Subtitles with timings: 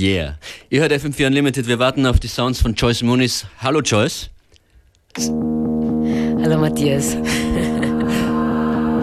[0.00, 0.36] Yeah.
[0.70, 1.68] Ihr hört FM4 Unlimited.
[1.68, 3.44] Wir warten auf die Sounds von Joyce Muniz.
[3.58, 4.30] Hallo Joyce.
[5.18, 7.18] Hallo Matthias.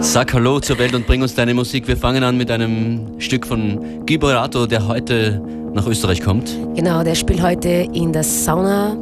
[0.00, 1.86] Sag Hallo zur Welt und bring uns deine Musik.
[1.86, 5.40] Wir fangen an mit einem Stück von Giborato, der heute
[5.72, 6.50] nach Österreich kommt.
[6.74, 8.96] Genau, der spielt heute in der Sauna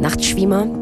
[0.00, 0.81] Nachtschwimmer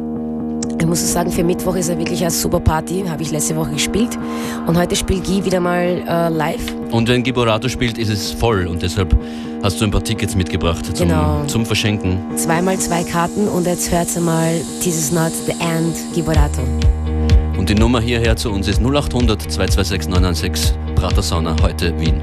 [0.80, 3.05] ich muss sagen, für Mittwoch ist er wirklich eine super Party.
[3.07, 4.19] Habe ich letzte Woche gespielt.
[4.66, 6.75] Und heute spielt Guy wieder mal äh, live.
[6.91, 8.66] Und wenn Giborato spielt, ist es voll.
[8.66, 9.15] Und deshalb
[9.62, 11.45] hast du ein paar Tickets mitgebracht zum, genau.
[11.47, 12.19] zum Verschenken.
[12.37, 13.47] Zweimal zwei Karten.
[13.47, 16.62] Und jetzt hört mal This is not the end, Giborato.
[17.59, 22.23] Und die Nummer hierher zu uns ist 0800 226 996 Prater Sauna, heute Wien.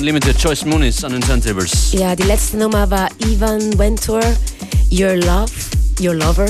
[0.00, 1.92] Unlimited, Joyce Muniz an den Turntables.
[1.92, 4.20] Ja, die letzte Nummer war Ivan Ventur,
[4.90, 5.52] Your Love,
[6.00, 6.46] Your Lover.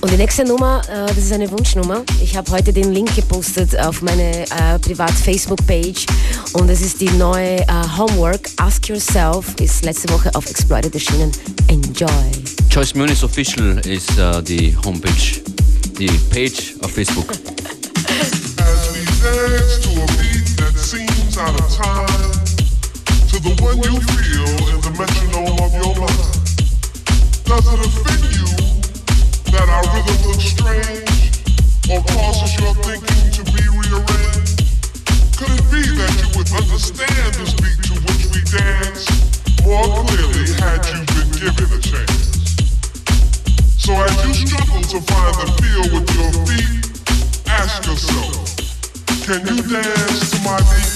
[0.00, 2.04] Und die nächste Nummer, äh, das ist eine Wunschnummer.
[2.22, 6.06] Ich habe heute den Link gepostet auf meine äh, Privat-Facebook-Page
[6.52, 7.66] und es ist die neue äh,
[7.96, 11.32] Homework, Ask Yourself, ist letzte Woche auf Exploited erschienen.
[11.68, 12.08] Enjoy.
[12.70, 15.40] Joyce Muniz Official ist uh, die Homepage,
[15.98, 17.32] die Page auf Facebook.
[18.58, 22.35] As we dance to a beat that seems out of time
[23.28, 26.36] to the one you feel in the metronome of your mind.
[27.42, 28.46] Does it you
[29.50, 31.34] that our rhythm looks strange
[31.90, 34.62] or causes your thinking to be rearranged?
[35.34, 39.10] Could it be that you would understand this beat to which we dance
[39.66, 42.30] more clearly had you been given a chance?
[43.74, 46.78] So as you struggle to find the feel with your feet,
[47.50, 48.54] ask yourself,
[49.26, 50.95] can you dance to my beat?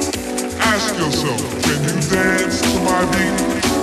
[0.81, 3.80] ask yourself, can you dance to my beat?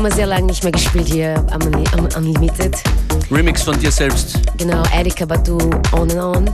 [0.00, 1.60] Nummer sehr lange nicht mehr gespielt hier am,
[1.92, 2.74] am Unlimited.
[3.30, 4.40] Remix von dir selbst.
[4.56, 5.58] Genau, Erika Badu,
[5.92, 6.50] On and On.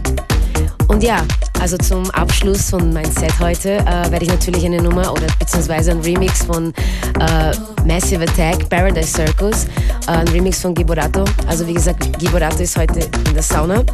[0.89, 1.25] Und ja,
[1.61, 5.93] also zum Abschluss von meinem Set heute äh, werde ich natürlich eine Nummer oder beziehungsweise
[5.93, 6.75] ein Remix von
[7.21, 7.53] äh,
[7.87, 9.67] Massive Attack, Paradise Circus,
[10.09, 11.25] äh, ein Remix von Giborato.
[11.47, 13.85] Also wie gesagt, Giborato ist heute in der Sauna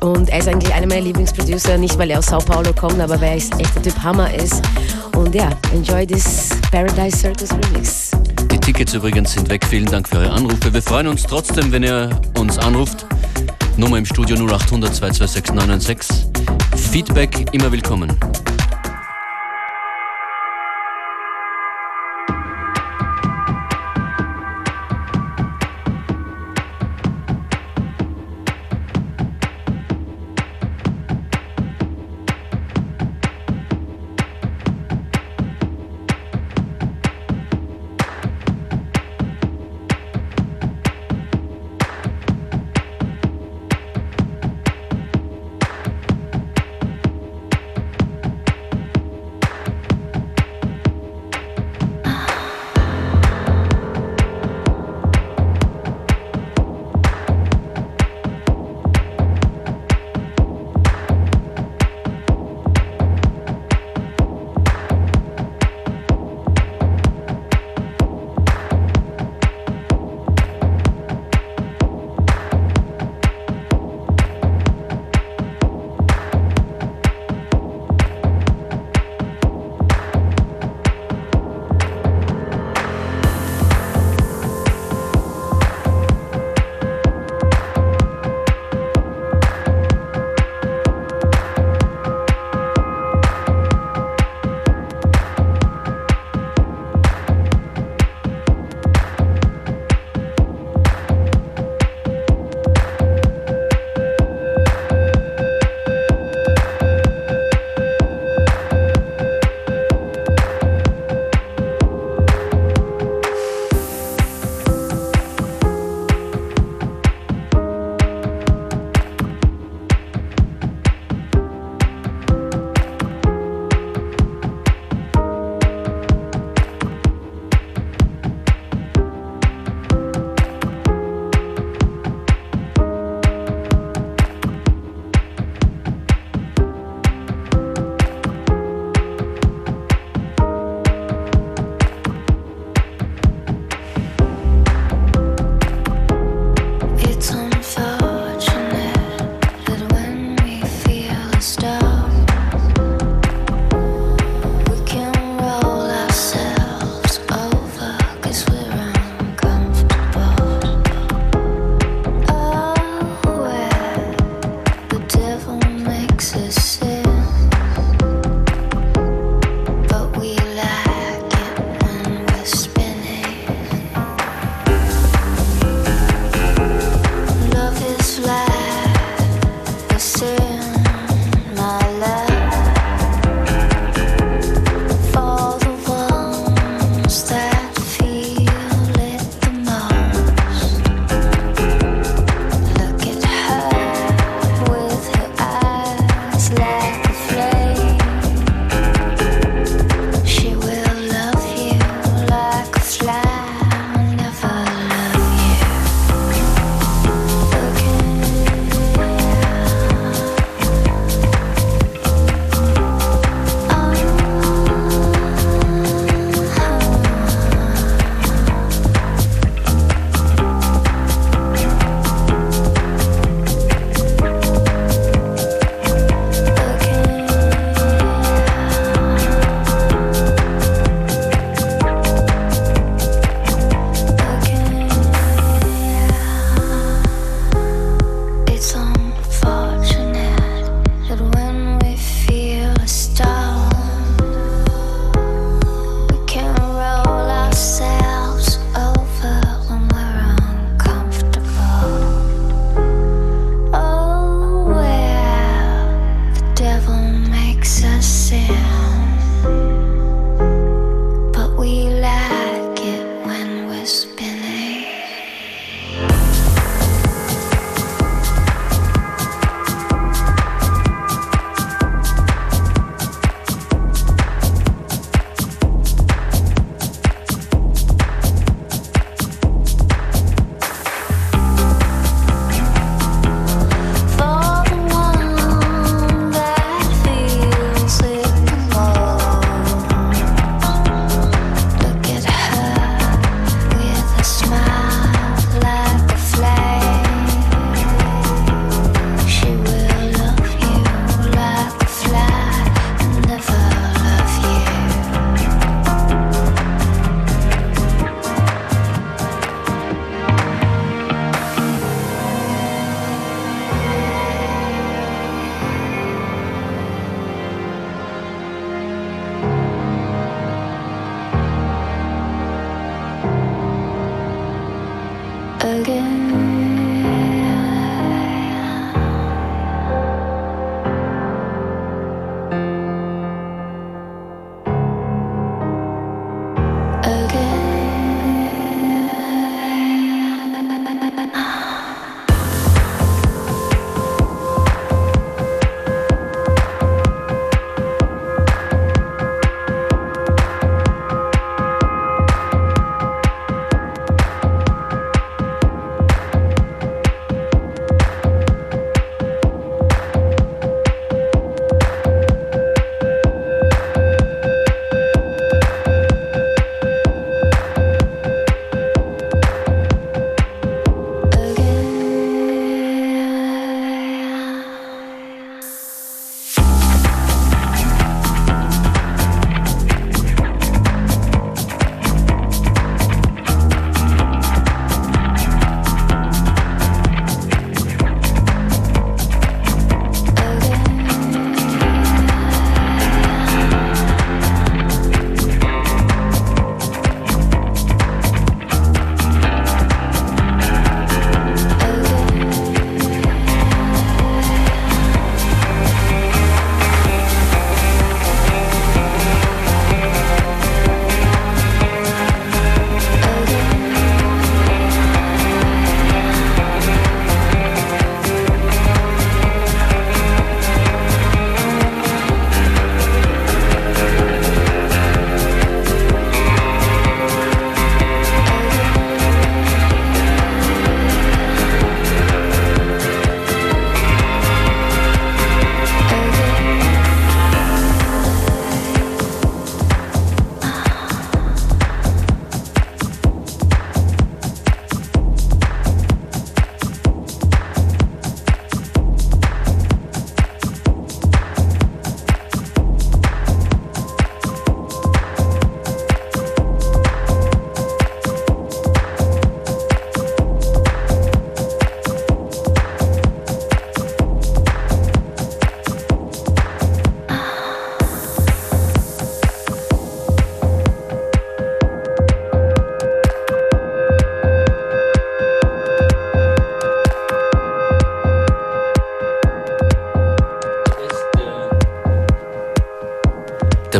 [0.00, 3.20] und er ist eigentlich einer meiner Lieblingsproducer, nicht weil er aus Sao Paulo kommt, aber
[3.20, 4.62] weil er echt der Typ Hammer ist.
[5.16, 8.15] Und ja, enjoy this Paradise Circus Remix.
[8.66, 9.64] Tickets übrigens sind weg.
[9.64, 10.74] Vielen Dank für eure Anrufe.
[10.74, 13.06] Wir freuen uns trotzdem, wenn ihr uns anruft.
[13.76, 16.26] Nummer im Studio 0800 226 996.
[16.90, 18.18] Feedback immer willkommen.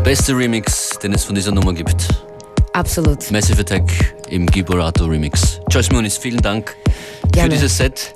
[0.06, 2.08] Beste Remix, den es von dieser Nummer gibt.
[2.72, 3.30] Absolut.
[3.30, 5.60] Massive Attack im Giborato Remix.
[5.70, 6.76] Joyce Muniz, vielen Dank
[7.32, 7.50] Gerne.
[7.50, 8.14] für dieses Set.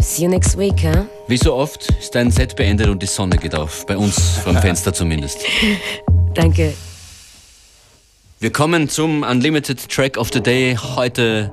[0.00, 1.04] See you next week, huh?
[1.26, 3.84] Wie so oft ist dein Set beendet und die Sonne geht auf.
[3.86, 5.40] Bei uns vom Fenster zumindest.
[6.34, 6.72] Danke.
[8.40, 10.76] Wir kommen zum Unlimited Track of the Day.
[10.94, 11.50] Heute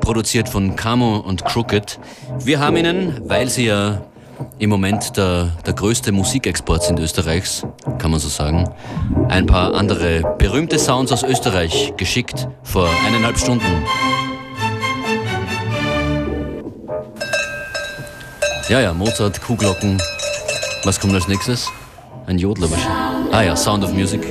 [0.00, 1.98] produziert von Camo und Crooked.
[2.44, 4.02] Wir haben Ihnen, weil Sie ja
[4.58, 7.66] im Moment der, der größte Musikexport sind Österreichs,
[7.98, 8.68] kann man so sagen.
[9.28, 13.84] Ein paar andere berühmte Sounds aus Österreich geschickt vor eineinhalb Stunden.
[18.68, 20.00] Ja, ja, Mozart, Kuhglocken.
[20.84, 21.68] Was kommt als nächstes?
[22.26, 23.34] Ein Jodler wahrscheinlich.
[23.34, 24.22] Ah ja, Sound of Music.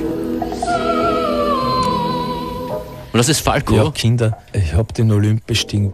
[3.12, 3.74] Und das ist Falco.
[3.74, 5.92] Ja, Kinder, ich hab den Olymp bestiegen.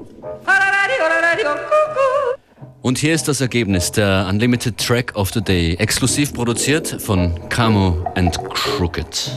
[2.86, 8.06] Und hier ist das Ergebnis, der Unlimited Track of the Day, exklusiv produziert von Camo
[8.14, 9.32] and Crooked.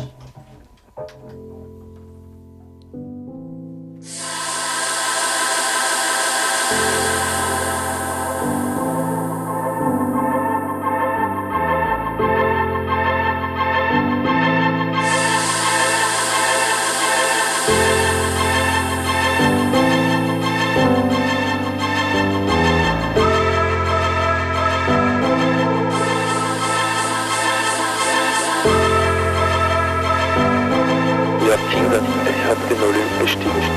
[33.27, 33.68] Stimme.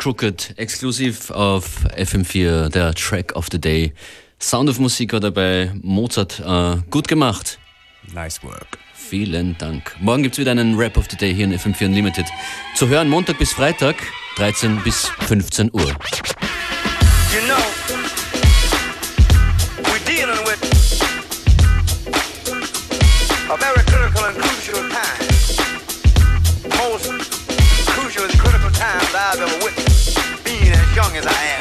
[0.00, 3.92] Crooked, exklusiv auf FM4, der Track of the Day.
[4.40, 7.58] Sound of Musik war dabei, Mozart, äh, gut gemacht.
[8.14, 8.78] Nice work.
[8.94, 9.94] Vielen Dank.
[10.00, 12.24] Morgen gibt es wieder einen Rap of the Day hier in FM4 Unlimited.
[12.74, 13.96] Zu hören Montag bis Freitag,
[14.36, 15.82] 13 bis 15 Uhr.
[15.82, 17.79] You know,
[30.94, 31.59] young as I am.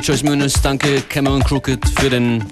[0.00, 2.42] Danke Joyce Muniz, danke Cameron Crooked für den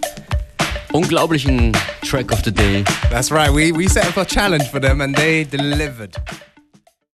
[0.93, 1.73] unglaublichen
[2.07, 2.85] Track of the Day.
[3.11, 3.51] That's right.
[3.51, 6.15] We, we set up a challenge for them and they delivered.